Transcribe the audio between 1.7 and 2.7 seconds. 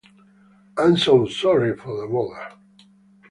for the mother.